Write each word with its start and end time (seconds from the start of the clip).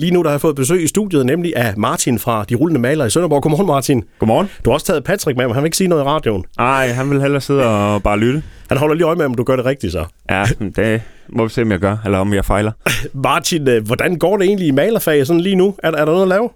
Lige 0.00 0.12
nu 0.12 0.22
der 0.22 0.28
har 0.28 0.34
jeg 0.34 0.40
fået 0.40 0.56
besøg 0.56 0.82
i 0.82 0.86
studiet, 0.86 1.26
nemlig 1.26 1.56
af 1.56 1.74
Martin 1.76 2.18
fra 2.18 2.44
De 2.48 2.54
Rullende 2.54 2.80
Maler 2.80 3.04
i 3.04 3.10
Sønderborg. 3.10 3.42
Godmorgen, 3.42 3.66
Martin. 3.66 4.04
Godmorgen. 4.18 4.48
Du 4.64 4.70
har 4.70 4.74
også 4.74 4.86
taget 4.86 5.04
Patrick 5.04 5.36
med, 5.36 5.46
men 5.46 5.54
han 5.54 5.62
vil 5.62 5.66
ikke 5.66 5.76
sige 5.76 5.88
noget 5.88 6.02
i 6.02 6.06
radioen. 6.06 6.44
Nej, 6.58 6.88
han 6.88 7.10
vil 7.10 7.20
hellere 7.20 7.40
sidde 7.40 7.66
og 7.66 8.02
bare 8.02 8.18
lytte. 8.18 8.42
Han 8.68 8.78
holder 8.78 8.94
lige 8.94 9.06
øje 9.06 9.16
med, 9.16 9.24
om 9.24 9.34
du 9.34 9.44
gør 9.44 9.56
det 9.56 9.64
rigtigt 9.64 9.92
så. 9.92 10.04
Ja, 10.30 10.44
det 10.76 11.02
må 11.28 11.44
vi 11.44 11.50
se, 11.50 11.62
om 11.62 11.70
jeg 11.70 11.78
gør, 11.78 11.96
eller 12.04 12.18
om 12.18 12.34
jeg 12.34 12.44
fejler. 12.44 12.72
Martin, 13.24 13.68
øh, 13.68 13.86
hvordan 13.86 14.16
går 14.18 14.36
det 14.36 14.46
egentlig 14.46 14.66
i 14.68 14.70
malerfaget 14.70 15.26
sådan 15.26 15.40
lige 15.40 15.56
nu? 15.56 15.74
Er, 15.82 15.90
er 15.90 16.04
der 16.04 16.12
noget 16.12 16.22
at 16.22 16.28
lave? 16.28 16.48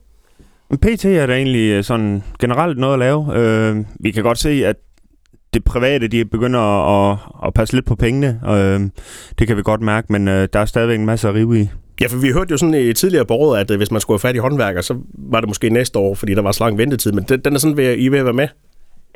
PT 0.83 1.05
er 1.05 1.27
der 1.27 1.35
egentlig 1.35 1.71
øh, 1.71 1.85
sådan 1.85 2.23
generelt 2.41 2.79
noget 2.79 2.93
at 2.93 2.99
lave. 2.99 3.37
Øh, 3.37 3.77
vi 4.01 4.11
kan 4.11 4.23
godt 4.23 4.39
se, 4.39 4.67
at 4.67 4.77
det 5.55 5.65
private, 5.65 6.09
de 6.09 6.25
begynder 6.25 6.61
at, 7.11 7.19
at 7.47 7.55
passe 7.55 7.75
lidt 7.75 7.87
på 7.87 7.95
pengene. 7.95 8.41
Øh, 8.49 8.81
det 9.39 9.47
kan 9.47 9.57
vi 9.57 9.63
godt 9.63 9.81
mærke, 9.81 10.13
men 10.13 10.29
øh, 10.29 10.49
der 10.53 10.61
er 10.61 10.65
stadigvæk 10.65 10.99
en 10.99 11.07
masse 11.07 11.29
at 11.29 11.35
rive 11.35 11.61
i. 11.61 11.69
Ja, 12.01 12.07
for 12.07 12.17
vi 12.17 12.31
hørte 12.31 12.51
jo 12.51 12.57
sådan 12.57 12.75
i 12.75 12.93
tidligere 12.93 13.27
på 13.27 13.35
året, 13.35 13.61
at 13.61 13.71
øh, 13.71 13.77
hvis 13.77 13.91
man 13.91 14.01
skulle 14.01 14.15
have 14.15 14.29
fat 14.29 14.37
i 14.37 14.39
håndværker, 14.39 14.81
så 14.81 14.97
var 15.15 15.41
det 15.41 15.49
måske 15.49 15.71
næste 15.71 15.99
år, 15.99 16.15
fordi 16.15 16.35
der 16.35 16.43
var 16.43 16.53
så 16.53 16.65
lang 16.65 16.79
ventetid. 16.79 17.13
Men 17.13 17.25
den, 17.29 17.41
den 17.41 17.55
er 17.55 17.59
sådan 17.59 17.77
ved, 17.77 17.97
I 17.97 18.07
er 18.07 18.11
ved 18.11 18.19
at 18.19 18.25
være 18.25 18.35
med. 18.35 18.49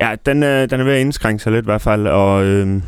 Ja, 0.00 0.14
den, 0.26 0.42
øh, 0.42 0.70
den 0.70 0.80
er 0.80 0.84
ved 0.84 0.92
at 0.92 1.00
indskrænke 1.00 1.42
sig 1.42 1.52
lidt 1.52 1.64
i 1.64 1.68
hvert 1.68 1.80
fald, 1.80 2.06
og 2.06 2.44
øh, 2.44 2.82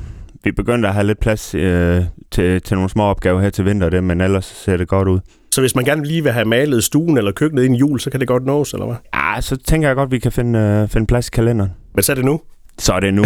vi 0.44 0.52
begynder 0.52 0.88
at 0.88 0.94
have 0.94 1.06
lidt 1.06 1.20
plads 1.20 1.54
øh, 1.54 2.02
til, 2.30 2.62
til 2.62 2.74
nogle 2.74 2.90
små 2.90 3.02
opgaver 3.02 3.40
her 3.40 3.50
til 3.50 3.64
vinter, 3.64 3.90
det, 3.90 4.04
men 4.04 4.20
ellers 4.20 4.44
ser 4.44 4.76
det 4.76 4.88
godt 4.88 5.08
ud. 5.08 5.18
Så 5.54 5.60
hvis 5.60 5.74
man 5.76 5.84
gerne 5.84 6.04
lige 6.04 6.22
vil 6.22 6.32
have 6.32 6.44
malet 6.44 6.84
stuen 6.84 7.18
eller 7.18 7.32
køkkenet 7.32 7.64
inden 7.64 7.78
jul, 7.78 8.00
så 8.00 8.10
kan 8.10 8.20
det 8.20 8.28
godt 8.28 8.46
nås, 8.46 8.72
eller 8.72 8.86
hvad? 8.86 8.96
Ja, 9.14 9.40
så 9.40 9.56
tænker 9.56 9.88
jeg 9.88 9.96
godt, 9.96 10.06
at 10.06 10.12
vi 10.12 10.18
kan 10.18 10.32
finde, 10.32 10.58
øh, 10.58 10.88
finde 10.88 11.06
plads 11.06 11.28
i 11.28 11.30
kalenderen. 11.30 11.70
Men 11.94 12.02
så 12.02 12.12
er 12.12 12.16
det 12.16 12.24
nu. 12.24 12.40
Så 12.78 12.92
er 12.92 13.00
det 13.00 13.14
nu. 13.14 13.24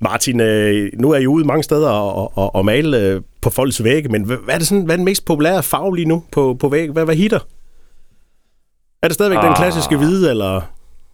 Martin, 0.00 0.40
øh, 0.40 0.90
nu 0.98 1.10
er 1.10 1.18
I 1.18 1.26
ude 1.26 1.44
mange 1.44 1.62
steder 1.62 1.90
og, 1.90 2.38
og, 2.38 2.54
og 2.54 2.64
male 2.64 3.00
øh, 3.00 3.20
på 3.42 3.50
folks 3.50 3.84
vægge, 3.84 4.08
men 4.08 4.24
hvad 4.24 4.36
er, 4.48 4.58
det 4.58 4.66
sådan, 4.66 4.84
hvad 4.84 4.94
er 4.94 4.96
den 4.96 5.04
mest 5.04 5.24
populære 5.24 5.62
farve 5.62 5.96
lige 5.96 6.08
nu 6.08 6.22
på, 6.32 6.56
på 6.60 6.68
vægge? 6.68 6.92
Hvad, 6.92 7.04
hvad 7.04 7.14
hitter? 7.14 7.38
Er 9.02 9.08
det 9.08 9.14
stadigvæk 9.14 9.38
ah. 9.38 9.44
den 9.44 9.54
klassiske 9.54 9.96
hvide, 9.96 10.30
eller... 10.30 10.60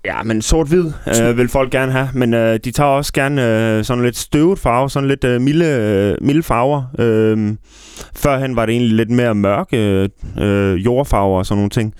Ja, 0.04 0.22
men 0.22 0.42
sort-hvid 0.42 0.92
øh, 1.22 1.36
vil 1.36 1.48
folk 1.48 1.70
gerne 1.70 1.92
have, 1.92 2.08
men 2.14 2.34
øh, 2.34 2.60
de 2.64 2.70
tager 2.70 2.90
også 2.90 3.12
gerne 3.12 3.46
øh, 3.46 3.84
sådan 3.84 4.04
lidt 4.04 4.16
støvet 4.16 4.58
farve, 4.58 4.90
sådan 4.90 5.08
lidt 5.08 5.24
øh, 5.24 5.40
milde, 5.40 5.66
øh, 5.66 6.26
milde 6.26 6.42
farver. 6.42 6.82
Øh, 6.98 7.56
førhen 8.16 8.56
var 8.56 8.66
det 8.66 8.72
egentlig 8.72 8.96
lidt 8.96 9.10
mere 9.10 9.34
mørke 9.34 10.08
øh, 10.40 10.84
jordfarver 10.84 11.38
og 11.38 11.46
sådan 11.46 11.58
nogle 11.58 11.70
ting, 11.70 11.94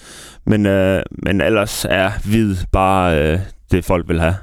men, 0.47 0.67
øh, 0.67 1.03
men 1.23 1.41
ellers 1.41 1.87
er 1.91 2.11
hvid 2.25 2.57
bare 2.73 3.33
øh, 3.33 3.39
det, 3.71 3.85
folk 3.85 4.09
vil 4.09 4.21
have. 4.21 4.35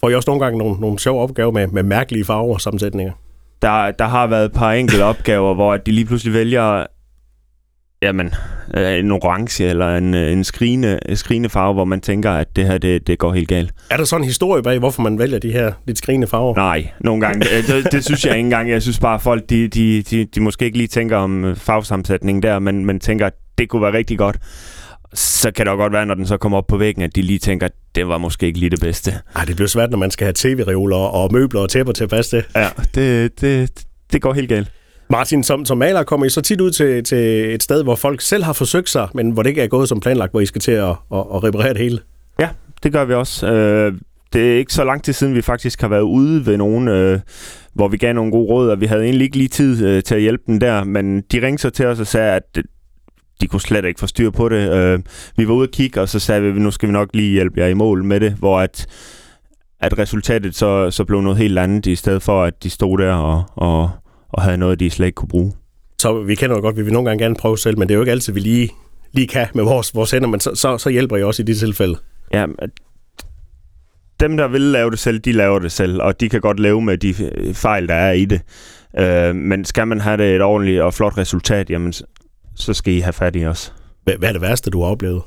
Får 0.00 0.10
I 0.10 0.14
også 0.14 0.30
nogle 0.30 0.44
gange 0.44 0.58
nogle, 0.58 0.80
nogle 0.80 0.98
sjove 0.98 1.22
opgaver 1.22 1.50
med, 1.50 1.66
med 1.66 1.82
mærkelige 1.82 2.24
farver 2.24 2.54
og 2.54 2.60
sammensætninger? 2.60 3.12
Der, 3.62 3.90
der 3.90 4.04
har 4.04 4.26
været 4.26 4.44
et 4.44 4.52
par 4.52 4.72
enkelte 4.72 5.04
opgaver, 5.12 5.54
hvor 5.54 5.76
de 5.76 5.92
lige 5.92 6.04
pludselig 6.04 6.34
vælger 6.34 6.86
jamen, 8.02 8.34
øh, 8.76 8.98
en 8.98 9.10
orange 9.10 9.64
eller 9.64 9.96
en, 9.96 10.14
øh, 10.14 10.32
en 10.32 10.44
skrigende, 10.44 10.98
skrigende 11.14 11.48
farve, 11.48 11.74
hvor 11.74 11.84
man 11.84 12.00
tænker, 12.00 12.30
at 12.30 12.56
det 12.56 12.66
her 12.66 12.78
det, 12.78 13.06
det 13.06 13.18
går 13.18 13.32
helt 13.32 13.48
galt. 13.48 13.72
Er 13.90 13.96
der 13.96 14.04
sådan 14.04 14.22
en 14.22 14.26
historie 14.26 14.62
bag, 14.62 14.78
hvorfor 14.78 15.02
man 15.02 15.18
vælger 15.18 15.38
de 15.38 15.52
her 15.52 15.72
lidt 15.86 15.98
skrigende 15.98 16.26
farver? 16.26 16.54
Nej, 16.54 16.90
nogle 17.00 17.20
gange. 17.20 17.40
Det, 17.40 17.66
det, 17.84 17.92
det 17.92 18.04
synes 18.04 18.24
jeg 18.24 18.36
ikke 18.36 18.44
engang. 18.44 18.70
Jeg 18.70 18.82
synes 18.82 18.98
bare, 18.98 19.14
at 19.14 19.20
folk 19.20 19.50
de, 19.50 19.68
de, 19.68 20.02
de, 20.02 20.24
de 20.24 20.40
måske 20.40 20.64
ikke 20.64 20.78
lige 20.78 20.88
tænker 20.88 21.16
om 21.16 21.56
farvesammensætning 21.56 22.42
der, 22.42 22.58
men, 22.58 22.86
men 22.86 23.00
tænker, 23.00 23.26
at 23.26 23.34
det 23.58 23.68
kunne 23.68 23.82
være 23.82 23.92
rigtig 23.92 24.18
godt 24.18 24.36
så 25.14 25.50
kan 25.50 25.66
det 25.66 25.76
godt 25.76 25.92
være, 25.92 26.06
når 26.06 26.14
den 26.14 26.26
så 26.26 26.36
kommer 26.36 26.58
op 26.58 26.66
på 26.66 26.76
væggen, 26.76 27.02
at 27.02 27.16
de 27.16 27.22
lige 27.22 27.38
tænker, 27.38 27.66
at 27.66 27.72
det 27.94 28.08
var 28.08 28.18
måske 28.18 28.46
ikke 28.46 28.58
lige 28.58 28.70
det 28.70 28.80
bedste. 28.80 29.14
Ej, 29.36 29.44
det 29.44 29.56
bliver 29.56 29.68
svært, 29.68 29.90
når 29.90 29.98
man 29.98 30.10
skal 30.10 30.24
have 30.24 30.34
tv-reoler 30.36 30.96
og 30.96 31.32
møbler 31.32 31.60
og 31.60 31.70
tæpper 31.70 31.92
til 31.92 32.04
at 32.04 32.10
passe 32.10 32.36
det. 32.36 32.44
Ja, 32.56 32.68
det, 32.94 33.40
det, 33.40 33.70
det 34.12 34.22
går 34.22 34.32
helt 34.32 34.48
galt. 34.48 34.72
Martin, 35.10 35.44
som, 35.44 35.64
som 35.64 35.78
maler 35.78 36.02
kommer 36.02 36.26
I 36.26 36.30
så 36.30 36.40
tit 36.40 36.60
ud 36.60 36.70
til, 36.70 37.04
til 37.04 37.54
et 37.54 37.62
sted, 37.62 37.82
hvor 37.82 37.94
folk 37.94 38.20
selv 38.20 38.44
har 38.44 38.52
forsøgt 38.52 38.88
sig, 38.88 39.08
men 39.14 39.30
hvor 39.30 39.42
det 39.42 39.50
ikke 39.50 39.62
er 39.62 39.66
gået 39.66 39.88
som 39.88 40.00
planlagt, 40.00 40.32
hvor 40.32 40.40
I 40.40 40.46
skal 40.46 40.60
til 40.60 40.72
at, 40.72 40.88
at, 40.88 40.96
at 41.34 41.44
reparere 41.44 41.68
det 41.68 41.78
hele? 41.78 41.98
Ja, 42.38 42.48
det 42.82 42.92
gør 42.92 43.04
vi 43.04 43.14
også. 43.14 43.46
Øh, 43.46 43.92
det 44.32 44.52
er 44.52 44.58
ikke 44.58 44.72
så 44.72 44.84
lang 44.84 45.04
tid 45.04 45.12
siden, 45.12 45.34
vi 45.34 45.42
faktisk 45.42 45.80
har 45.80 45.88
været 45.88 46.02
ude 46.02 46.46
ved 46.46 46.56
nogen, 46.56 46.88
øh, 46.88 47.20
hvor 47.74 47.88
vi 47.88 47.96
gav 47.96 48.12
nogle 48.12 48.30
gode 48.30 48.48
råd, 48.48 48.70
og 48.70 48.80
vi 48.80 48.86
havde 48.86 49.04
egentlig 49.04 49.24
ikke 49.24 49.36
lige 49.36 49.48
tid 49.48 49.86
øh, 49.86 50.02
til 50.02 50.14
at 50.14 50.20
hjælpe 50.20 50.42
dem 50.46 50.60
der, 50.60 50.84
men 50.84 51.20
de 51.20 51.46
ringte 51.46 51.62
så 51.62 51.70
til 51.70 51.86
os 51.86 52.00
og 52.00 52.06
sagde, 52.06 52.32
at 52.32 52.58
de 53.40 53.46
kunne 53.46 53.60
slet 53.60 53.84
ikke 53.84 54.00
få 54.00 54.06
styr 54.06 54.30
på 54.30 54.48
det. 54.48 54.72
Øh, 54.72 54.98
vi 55.36 55.48
var 55.48 55.54
ude 55.54 55.66
og 55.66 55.70
kigge, 55.70 56.00
og 56.00 56.08
så 56.08 56.18
sagde 56.18 56.42
vi, 56.42 56.60
nu 56.60 56.70
skal 56.70 56.88
vi 56.88 56.92
nok 56.92 57.08
lige 57.14 57.32
hjælpe 57.32 57.60
jer 57.60 57.66
i 57.66 57.74
mål 57.74 58.04
med 58.04 58.20
det, 58.20 58.32
hvor 58.32 58.60
at, 58.60 58.86
at 59.80 59.98
resultatet 59.98 60.54
så, 60.54 60.90
så 60.90 61.04
blev 61.04 61.20
noget 61.20 61.38
helt 61.38 61.58
andet, 61.58 61.86
i 61.86 61.96
stedet 61.96 62.22
for 62.22 62.44
at 62.44 62.62
de 62.62 62.70
stod 62.70 62.98
der 62.98 63.14
og, 63.14 63.44
og, 63.54 63.90
og 64.28 64.42
havde 64.42 64.58
noget, 64.58 64.80
de 64.80 64.90
slet 64.90 65.06
ikke 65.06 65.16
kunne 65.16 65.28
bruge. 65.28 65.52
Så 65.98 66.22
vi 66.22 66.34
kender 66.34 66.56
jo 66.56 66.62
godt, 66.62 66.76
vi 66.76 66.82
vil 66.82 66.92
nogle 66.92 67.08
gange 67.08 67.24
gerne 67.24 67.34
prøve 67.34 67.58
selv, 67.58 67.78
men 67.78 67.88
det 67.88 67.94
er 67.94 67.96
jo 67.96 68.02
ikke 68.02 68.12
altid, 68.12 68.32
vi 68.32 68.40
lige, 68.40 68.70
lige 69.12 69.26
kan 69.26 69.46
med 69.54 69.64
vores, 69.64 69.94
vores 69.94 70.10
hænder, 70.10 70.28
men 70.28 70.40
så, 70.40 70.54
så, 70.54 70.78
så 70.78 70.90
hjælper 70.90 71.16
I 71.16 71.22
også 71.22 71.42
i 71.42 71.46
de 71.46 71.54
tilfælde. 71.54 71.96
Ja, 72.32 72.46
dem, 74.20 74.36
der 74.36 74.48
vil 74.48 74.60
lave 74.60 74.90
det 74.90 74.98
selv, 74.98 75.18
de 75.18 75.32
laver 75.32 75.58
det 75.58 75.72
selv, 75.72 76.02
og 76.02 76.20
de 76.20 76.28
kan 76.28 76.40
godt 76.40 76.60
leve 76.60 76.82
med 76.82 76.98
de 76.98 77.14
fejl, 77.54 77.88
der 77.88 77.94
er 77.94 78.12
i 78.12 78.24
det. 78.24 78.40
Øh, 78.98 79.34
men 79.34 79.64
skal 79.64 79.88
man 79.88 80.00
have 80.00 80.16
det 80.16 80.36
et 80.36 80.42
ordentligt 80.42 80.80
og 80.80 80.94
flot 80.94 81.18
resultat, 81.18 81.70
jamen, 81.70 81.92
så 82.60 82.74
skal 82.74 82.94
I 82.94 83.00
have 83.00 83.12
fat 83.12 83.36
i 83.36 83.46
os. 83.46 83.74
Hvad, 84.04 84.14
hvad 84.18 84.28
er 84.28 84.32
det 84.32 84.42
værste, 84.42 84.70
du 84.70 84.82
har 84.82 84.90
oplevet? 84.90 85.22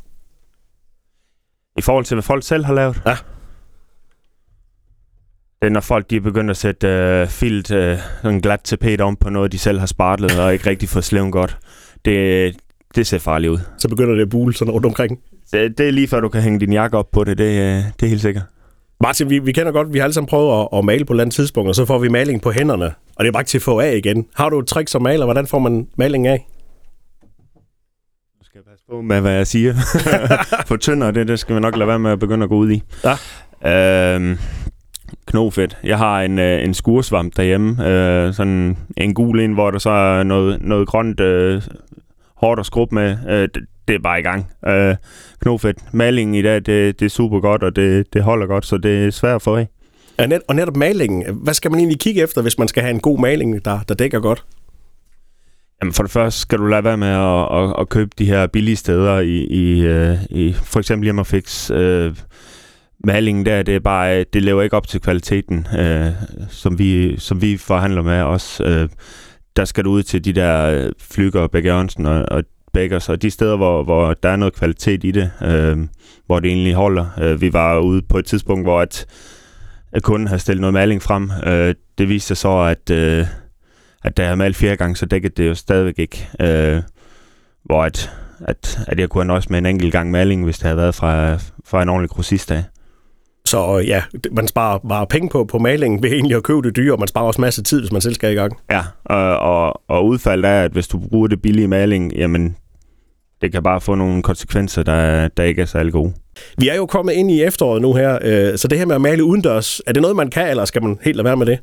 I 1.78 1.82
forhold 1.82 2.06
til, 2.06 2.16
hvad 2.16 2.24
folk 2.24 2.44
selv 2.44 2.66
har 2.66 2.74
lavet? 2.74 3.02
Ja. 3.06 3.16
Det 5.62 5.68
er, 5.68 5.70
når 5.70 5.82
folk 5.82 6.10
de 6.10 6.16
er 6.16 6.22
begyndt 6.22 6.50
at 6.50 6.58
sætte 6.58 6.88
øh, 6.88 7.28
filt, 7.28 7.72
øh, 7.72 7.98
en 8.26 8.42
glat 8.42 8.62
tapet 8.64 9.02
om 9.02 9.16
på 9.16 9.30
noget, 9.30 9.52
de 9.52 9.60
selv 9.60 9.80
har 9.80 9.86
spartlet, 9.86 10.40
og 10.40 10.54
ikke 10.54 10.70
rigtig 10.70 10.90
fået 10.90 11.06
sleven 11.06 11.32
godt. 11.32 11.58
Det, 12.06 12.56
det 12.96 13.08
ser 13.08 13.20
farligt 13.20 13.52
ud. 13.52 13.60
Så 13.78 13.90
begynder 13.90 14.16
det 14.16 14.22
at 14.22 14.30
bule 14.30 14.54
sådan 14.54 14.72
rundt 14.72 14.86
omkring? 14.86 15.20
Det, 15.52 15.78
det 15.78 15.88
er 15.88 15.92
lige 15.92 16.08
før, 16.08 16.20
du 16.20 16.30
kan 16.30 16.42
hænge 16.42 16.60
din 16.60 16.74
jakke 16.74 16.98
op 16.98 17.12
på 17.12 17.24
det. 17.24 17.38
Det, 17.38 17.44
øh, 17.44 17.84
det 18.00 18.04
er 18.04 18.08
helt 18.08 18.22
sikkert. 18.22 18.44
Martin, 19.02 19.30
vi, 19.30 19.40
vi 19.40 19.52
kender 19.52 19.72
godt, 19.72 19.94
vi 19.94 19.98
har 19.98 20.04
alle 20.04 20.14
sammen 20.14 20.28
prøvet 20.28 20.62
at, 20.62 20.78
at 20.78 20.86
male 20.86 21.06
på 21.06 21.14
et 21.14 21.16
eller 21.16 21.24
andet 21.24 21.36
tidspunkt, 21.36 21.70
og 21.70 21.76
så 21.76 21.86
får 21.86 22.00
vi 22.00 22.08
maling 22.08 22.42
på 22.42 22.52
hænderne. 22.52 22.86
Og 23.16 23.24
det 23.24 23.28
er 23.28 23.32
bare 23.32 23.44
til 23.44 23.58
at 23.58 23.62
få 23.62 23.80
af 23.80 23.96
igen. 23.96 24.26
Har 24.36 24.50
du 24.50 24.60
et 24.60 24.68
trick 24.68 24.88
som 24.90 25.02
maler? 25.02 25.26
Hvordan 25.26 25.48
får 25.48 25.60
man 25.60 25.88
maling 25.98 26.28
af? 26.28 26.48
Skal 28.54 28.64
passe 28.72 28.86
på 28.90 29.02
med, 29.02 29.22
hvad 29.22 29.32
jeg 29.32 29.48
siger. 29.48 29.74
For 30.68 30.78
tynder, 30.78 31.12
det, 31.12 31.28
det 31.28 31.40
skal 31.40 31.56
vi 31.56 31.60
nok 31.62 31.78
lade 31.78 31.88
være 31.88 32.00
med 32.00 32.12
at 32.12 32.20
begynde 32.20 32.44
at 32.44 32.50
gå 32.50 32.56
ud 32.56 32.72
i. 32.72 32.84
Ja. 33.64 34.16
Øhm, 34.16 34.38
knofedt. 35.26 35.78
Jeg 35.84 35.98
har 35.98 36.22
en, 36.22 36.40
øh, 36.40 36.64
en 36.64 36.74
skursvamp 36.74 37.38
derhjemme. 37.38 37.88
Øh, 37.88 38.34
sådan 38.34 38.78
en 38.98 39.14
gul 39.14 39.40
en, 39.40 39.54
hvor 39.54 39.72
der 39.72 39.80
så 39.80 39.90
er 39.90 40.24
noget, 40.24 40.62
noget 40.62 40.88
grønt 40.88 41.20
øh, 41.20 41.62
hårdt 42.36 42.60
at 42.60 42.66
skrubbe 42.66 42.96
med. 42.96 43.18
Øh, 43.30 43.42
det, 43.42 43.58
det 43.88 43.96
er 43.96 44.00
bare 44.00 44.20
i 44.20 44.24
gang. 44.24 44.52
Øh, 44.68 44.96
knofedt. 45.42 45.94
Malingen 45.94 46.36
i 46.36 46.42
dag, 46.42 46.56
det, 46.56 47.00
det 47.00 47.02
er 47.02 47.10
super 47.10 47.40
godt, 47.40 47.64
og 47.64 47.76
det, 47.76 48.14
det 48.14 48.24
holder 48.24 48.48
godt, 48.48 48.66
så 48.66 48.78
det 48.78 49.06
er 49.06 49.12
svært 49.12 49.36
at 49.36 49.42
få 49.42 49.56
af. 49.56 49.68
Ja, 50.20 50.26
net, 50.26 50.42
og 50.48 50.56
netop 50.56 50.76
malingen. 50.76 51.36
Hvad 51.36 51.54
skal 51.54 51.72
man 51.72 51.80
egentlig 51.80 52.00
kigge 52.00 52.22
efter, 52.22 52.42
hvis 52.42 52.58
man 52.58 52.68
skal 52.68 52.84
have 52.84 52.94
en 52.94 53.00
god 53.00 53.20
maling, 53.20 53.66
der, 53.66 53.80
der 53.88 53.96
dækker 53.96 54.20
godt? 54.20 54.44
Jamen 55.84 55.94
for 55.94 56.04
det 56.04 56.12
første 56.12 56.40
skal 56.40 56.60
du 56.60 56.66
lade 56.66 56.84
være 56.84 56.98
med 56.98 57.08
at, 57.08 57.64
at, 57.64 57.76
at 57.80 57.90
købe 57.90 58.12
de 58.18 58.26
her 58.26 58.48
billige 58.48 58.76
steder 58.76 59.20
i, 59.20 59.38
i, 59.38 59.82
øh, 59.82 60.18
i 60.30 60.54
for 60.54 60.80
eksempel 60.80 61.04
hjemme 61.04 61.26
fix 61.26 61.72
øh, 61.72 62.16
malingen 63.04 63.46
der, 63.46 63.64
det 63.64 63.76
er 63.76 63.80
bare, 63.80 64.24
det 64.24 64.44
lever 64.44 64.62
ikke 64.62 64.78
op 64.78 64.88
til 64.88 65.02
kvaliteten, 65.02 65.68
øh, 65.80 66.12
som, 66.50 66.80
vi, 66.80 67.20
som 67.20 67.42
vi 67.42 67.58
forhandler 67.58 68.02
med 68.02 68.22
os. 68.22 68.62
Øh, 68.66 68.90
der 69.56 69.66
skal 69.66 69.84
du 69.84 69.90
ud 69.90 70.04
til 70.04 70.26
de 70.26 70.34
der 70.34 70.66
øh, 70.66 70.92
flyger, 71.00 71.48
Begge 71.48 71.70
Jørgensen 71.70 72.06
og, 72.06 72.26
og 72.28 72.44
Beggers, 72.74 73.10
og 73.10 73.22
de 73.22 73.32
steder, 73.32 73.58
hvor, 73.58 73.84
hvor 73.84 74.14
der 74.14 74.30
er 74.30 74.36
noget 74.36 74.54
kvalitet 74.54 75.04
i 75.04 75.12
det, 75.12 75.32
øh, 75.44 75.78
hvor 76.26 76.40
det 76.40 76.50
egentlig 76.50 76.74
holder. 76.74 77.06
Øh, 77.22 77.42
vi 77.42 77.54
var 77.54 77.80
ude 77.80 78.02
på 78.02 78.18
et 78.18 78.26
tidspunkt, 78.26 78.66
hvor 78.66 78.82
at, 78.82 79.06
at 79.92 80.04
kunden 80.04 80.28
havde 80.28 80.42
stillet 80.42 80.62
noget 80.62 80.74
maling 80.74 81.02
frem. 81.02 81.32
Øh, 81.46 81.76
det 81.98 82.10
viste 82.10 82.28
sig 82.28 82.38
så, 82.38 82.58
at 82.60 82.90
øh, 82.92 83.26
at 84.04 84.18
da 84.18 84.26
jeg 84.26 84.38
malte 84.38 84.60
fire 84.60 84.76
gange, 84.76 84.96
så 84.96 85.06
dækkede 85.06 85.34
det 85.38 85.48
jo 85.48 85.56
stadigvæk 85.56 86.00
ikke. 86.00 86.30
Øh, 86.40 86.82
hvor 87.64 87.84
at, 87.84 88.12
at, 88.48 88.80
at 88.88 89.00
jeg 89.00 89.10
kunne 89.10 89.22
have 89.22 89.28
nøjes 89.28 89.50
med 89.50 89.58
en 89.58 89.66
enkelt 89.66 89.92
gang 89.92 90.12
maling, 90.12 90.44
hvis 90.44 90.58
det 90.58 90.64
havde 90.64 90.78
været 90.78 90.96
fra, 90.96 91.38
fra 91.66 91.82
en 91.82 91.90
ordentlig 91.90 92.10
grossist 92.10 92.52
af. 92.52 92.64
Så 93.46 93.84
ja, 93.88 94.04
man 94.32 94.48
sparer 94.48 94.80
bare 94.90 95.08
penge 95.08 95.30
på, 95.30 95.46
på 95.46 95.58
malingen 95.58 96.04
ved 96.04 96.12
egentlig 96.12 96.36
at 96.36 96.44
købe 96.44 96.62
det 96.62 96.76
dyre, 96.76 96.94
og 96.94 97.00
man 97.00 97.08
sparer 97.08 97.26
også 97.26 97.42
masse 97.42 97.64
tid, 97.64 97.80
hvis 97.80 97.92
man 97.92 98.02
selv 98.02 98.14
skal 98.14 98.32
i 98.32 98.36
gang. 98.36 98.58
Ja, 98.72 98.82
og, 99.06 99.38
og, 99.40 99.82
og 99.88 100.06
udfaldet 100.06 100.52
er, 100.52 100.62
at 100.62 100.72
hvis 100.72 100.88
du 100.88 101.00
bruger 101.00 101.28
det 101.28 101.42
billige 101.42 101.68
maling, 101.68 102.14
jamen 102.16 102.56
det 103.42 103.52
kan 103.52 103.64
bare 103.64 103.82
få 103.82 103.96
nogle 103.96 104.24
konsekvenser, 104.24 104.84
der, 104.84 105.28
der 105.28 105.44
ikke 105.44 105.62
er 105.62 105.66
særlig 105.66 105.94
gode. 105.94 106.14
Vi 106.58 106.70
er 106.70 106.76
jo 106.76 106.86
kommet 106.86 107.14
ind 107.14 107.32
i 107.32 107.44
efteråret 107.44 107.82
nu 107.82 107.94
her, 107.94 108.20
øh, 108.22 108.58
så 108.58 108.68
det 108.68 108.78
her 108.78 108.86
med 108.86 108.96
at 108.96 109.02
male 109.02 109.24
udendørs, 109.24 109.82
er 109.88 109.94
det 109.94 110.02
noget, 110.02 110.18
man 110.18 110.30
kan, 110.30 110.50
eller 110.50 110.66
skal 110.66 110.84
man 110.84 110.98
helt 111.02 111.16
lade 111.16 111.26
være 111.26 111.38
med 111.38 111.46
det? 111.46 111.60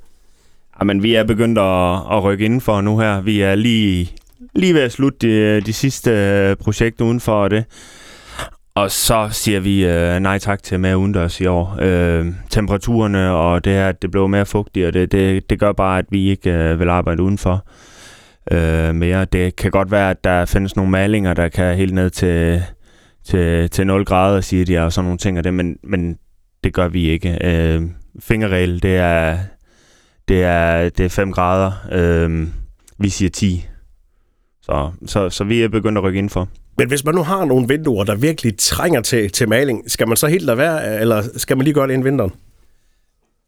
Jamen, 0.80 1.02
vi 1.02 1.14
er 1.14 1.24
begyndt 1.24 1.58
at, 1.58 2.16
at 2.16 2.24
rykke 2.24 2.44
indenfor 2.44 2.80
nu 2.80 2.98
her. 2.98 3.20
Vi 3.20 3.40
er 3.40 3.54
lige, 3.54 4.10
lige 4.54 4.74
ved 4.74 4.80
at 4.80 4.92
slutte 4.92 5.18
de, 5.56 5.60
de 5.60 5.72
sidste 5.72 6.10
øh, 6.10 6.16
projekt 6.16 6.64
projekter 6.64 7.04
udenfor 7.04 7.48
det. 7.48 7.64
Og 8.74 8.90
så 8.90 9.28
siger 9.30 9.60
vi 9.60 9.86
øh, 9.86 10.20
nej 10.20 10.38
tak 10.38 10.62
til 10.62 10.80
mere 10.80 10.98
udendørs 10.98 11.40
i 11.40 11.46
år. 11.46 11.76
Øh, 11.80 12.26
temperaturerne 12.50 13.30
og 13.30 13.64
det 13.64 13.72
her, 13.72 13.92
det 13.92 14.10
blev 14.10 14.28
mere 14.28 14.46
fugtigt, 14.46 14.86
og 14.86 14.92
det, 14.92 15.12
det, 15.12 15.50
det 15.50 15.58
gør 15.60 15.72
bare, 15.72 15.98
at 15.98 16.04
vi 16.10 16.30
ikke 16.30 16.50
øh, 16.50 16.80
vil 16.80 16.88
arbejde 16.88 17.22
udenfor. 17.22 17.64
øh, 18.50 18.94
mere. 18.94 19.24
Det 19.24 19.56
kan 19.56 19.70
godt 19.70 19.90
være, 19.90 20.10
at 20.10 20.24
der 20.24 20.44
findes 20.44 20.76
nogle 20.76 20.90
malinger, 20.90 21.34
der 21.34 21.48
kan 21.48 21.76
helt 21.76 21.94
ned 21.94 22.10
til, 22.10 22.62
til, 23.24 23.70
til 23.70 23.86
0 23.86 24.04
grader, 24.04 24.40
siger 24.40 24.64
de, 24.64 24.78
og 24.78 24.92
sådan 24.92 25.04
nogle 25.04 25.18
ting 25.18 25.38
og 25.38 25.44
det, 25.44 25.54
men, 25.54 25.76
men 25.84 26.18
det 26.64 26.74
gør 26.74 26.88
vi 26.88 27.08
ikke. 27.08 27.38
Øh, 27.44 27.82
fingerregel, 28.20 28.82
det 28.82 28.96
er, 28.96 29.38
det 30.30 30.42
er, 30.42 30.88
det 30.88 31.04
er 31.04 31.08
5 31.08 31.32
grader. 31.32 31.72
Øh, 31.92 32.48
vi 32.98 33.08
siger 33.08 33.30
10. 33.30 33.66
Så, 34.62 34.90
så, 35.06 35.30
så 35.30 35.44
vi 35.44 35.62
er 35.62 35.68
begyndt 35.68 35.98
at 35.98 36.04
rykke 36.04 36.18
ind 36.18 36.30
for. 36.30 36.48
Men 36.78 36.88
hvis 36.88 37.04
man 37.04 37.14
nu 37.14 37.22
har 37.22 37.44
nogle 37.44 37.68
vinduer, 37.68 38.04
der 38.04 38.14
virkelig 38.14 38.58
trænger 38.58 39.00
til, 39.00 39.30
til 39.30 39.48
maling, 39.48 39.90
skal 39.90 40.08
man 40.08 40.16
så 40.16 40.26
helt 40.26 40.44
lade 40.44 40.58
være, 40.58 41.00
eller 41.00 41.22
skal 41.36 41.56
man 41.56 41.64
lige 41.64 41.74
gøre 41.74 41.86
det 41.86 41.92
inden 41.92 42.04
vinteren? 42.04 42.32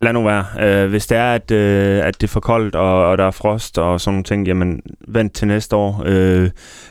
Lad 0.02 0.12
nu 0.12 0.22
være. 0.22 0.44
Øh, 0.60 0.90
hvis 0.90 1.06
det 1.06 1.18
er, 1.18 1.34
at, 1.34 1.50
øh, 1.50 2.04
at 2.04 2.20
det 2.20 2.26
er 2.26 2.32
for 2.32 2.40
koldt, 2.40 2.74
og, 2.74 3.06
og 3.06 3.18
der 3.18 3.24
er 3.24 3.30
frost 3.30 3.78
og 3.78 4.00
sådan 4.00 4.14
nogle 4.14 4.24
ting, 4.24 4.46
jamen 4.46 4.80
vent 5.08 5.34
til 5.34 5.48
næste 5.48 5.76
år. 5.76 6.02
Øh, 6.06 6.50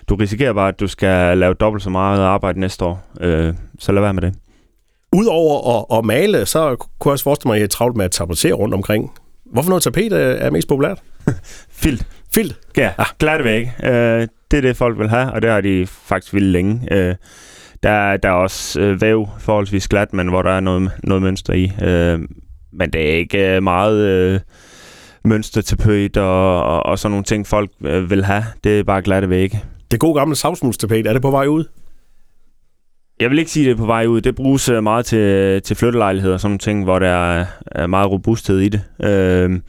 du 0.10 0.16
risikerer 0.16 0.54
bare, 0.54 0.68
at 0.68 0.80
du 0.80 0.88
skal 0.88 1.38
lave 1.38 1.54
dobbelt 1.54 1.84
så 1.84 1.90
meget 1.90 2.20
arbejde 2.20 2.60
næste 2.60 2.86
år. 2.86 3.04
Øh, 3.22 3.54
så 3.80 3.92
lad 3.92 4.02
være 4.02 4.14
med 4.14 4.22
det. 4.22 4.34
Udover 5.16 5.78
at, 5.78 5.98
at 5.98 6.06
male, 6.06 6.46
så 6.46 6.76
kunne 6.76 7.10
jeg 7.10 7.12
også 7.12 7.24
forestille 7.24 7.50
mig, 7.50 7.56
at 7.56 7.60
jeg 7.60 7.66
er 7.66 7.70
travlt 7.70 7.98
med 7.98 8.06
at 8.06 8.12
tapetsere 8.12 8.54
rundt 8.54 8.74
omkring. 8.74 9.12
Hvorfor 9.52 9.70
noget 9.70 9.84
tapet 9.84 10.14
er 10.14 10.50
mest 10.50 10.68
populært? 10.68 11.02
Filt. 11.82 12.08
Filt? 12.34 12.60
Ja, 12.78 12.92
ah. 12.98 13.06
glatte 13.20 13.46
væg. 13.46 13.72
Øh, 13.84 14.28
det 14.52 14.58
er 14.58 14.62
det, 14.62 14.78
folk 14.78 15.00
vil 15.00 15.10
have, 15.10 15.32
og 15.32 15.42
det 15.42 15.50
har 15.50 15.62
de 15.62 15.88
faktisk 15.88 16.34
vildt 16.34 16.48
længe. 16.48 16.88
Øh, 16.92 17.16
der, 17.84 18.18
der 18.18 18.30
er 18.30 18.34
også 18.34 18.82
øh, 18.82 19.02
væv 19.02 19.28
forholdsvis 19.40 19.88
glat, 19.88 20.14
men 20.14 20.28
hvor 20.28 20.42
der 20.42 20.52
er 20.52 20.60
noget, 20.60 20.92
noget 21.04 21.24
mønster 21.24 21.54
i. 21.54 21.72
Øh, 21.82 22.20
men 22.74 22.94
det 22.94 23.10
er 23.10 23.18
ikke 23.18 23.56
øh, 23.56 23.64
meget 23.64 24.06
øh, 24.06 24.40
mønstertapet 25.26 26.18
og, 26.18 26.64
og, 26.64 26.86
og 26.86 27.00
sådan 27.00 27.12
nogle 27.12 27.24
ting, 27.24 27.48
folk 27.48 27.72
øh, 27.86 28.10
vil 28.10 28.26
have. 28.26 28.44
Det 28.64 28.80
er 28.80 28.84
bare 28.84 29.02
glatte 29.02 29.30
vægge. 29.30 29.64
Det 29.92 30.00
gode 30.00 30.20
gamle 30.20 30.36
savsmulstapet, 30.36 31.08
er 31.08 31.14
det 31.14 31.22
på 31.22 31.32
vej 31.32 31.46
ud? 31.46 31.66
Jeg 33.22 33.30
vil 33.30 33.40
ikke 33.40 33.52
sige, 33.52 33.66
det 33.66 33.72
er 33.72 33.78
på 33.78 33.86
vej 33.86 34.06
ud. 34.06 34.22
Det 34.22 34.36
bruges 34.36 34.70
øh, 34.70 34.84
meget 34.84 35.06
til, 35.06 35.62
til 35.62 35.76
flyttelejligheder 35.76 36.34
og 36.34 36.40
sådan 36.40 36.50
nogle 36.50 36.60
ting, 36.60 36.84
hvor 36.84 37.00
der 37.00 37.08
er, 37.08 37.46
er 37.66 37.88
meget 37.88 38.12
robusthed 38.12 38.60
i 38.60 38.70
det. 38.70 38.82
Øh, 39.04 39.60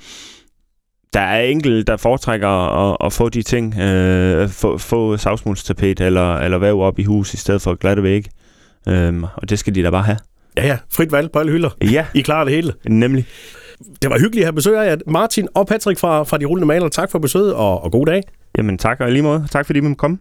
der 1.12 1.20
er 1.20 1.42
enkelte, 1.42 1.82
der 1.82 1.96
foretrækker 1.96 2.48
at, 2.48 2.96
at 3.04 3.12
få 3.12 3.28
de 3.28 3.42
ting, 3.42 3.78
øh, 3.78 4.48
få, 4.48 4.78
få 4.78 5.16
savsmulstapet 5.16 6.00
eller, 6.00 6.36
eller 6.36 6.58
væv 6.58 6.80
op 6.80 6.98
i 6.98 7.04
hus 7.04 7.34
i 7.34 7.36
stedet 7.36 7.62
for 7.62 7.74
glatte 7.74 8.02
vægge. 8.02 8.30
Øh, 8.88 9.22
og 9.22 9.50
det 9.50 9.58
skal 9.58 9.74
de 9.74 9.82
da 9.82 9.90
bare 9.90 10.02
have. 10.02 10.18
Ja, 10.56 10.66
ja. 10.66 10.78
Frit 10.92 11.12
valg 11.12 11.32
på 11.32 11.38
alle 11.38 11.52
hylder. 11.52 11.70
Ja. 11.82 12.06
I 12.14 12.20
klarer 12.20 12.44
det 12.44 12.54
hele. 12.54 12.72
Nemlig. 12.88 13.26
Det 14.02 14.10
var 14.10 14.18
hyggeligt 14.18 14.42
at 14.42 14.46
have 14.46 14.52
besøg 14.52 14.78
af 14.78 14.90
jer. 14.90 14.96
Martin 15.06 15.48
og 15.54 15.66
Patrick 15.66 15.98
fra, 15.98 16.22
fra 16.22 16.38
De 16.38 16.44
Rullende 16.44 16.66
Maler. 16.66 16.88
Tak 16.88 17.10
for 17.10 17.18
besøget, 17.18 17.54
og, 17.54 17.84
og 17.84 17.92
god 17.92 18.06
dag. 18.06 18.22
Jamen 18.58 18.78
tak, 18.78 19.00
og 19.00 19.12
lige 19.12 19.22
måde. 19.22 19.46
Tak 19.50 19.66
fordi 19.66 19.78
I 19.78 19.82
måtte 19.82 19.96
komme. 19.96 20.18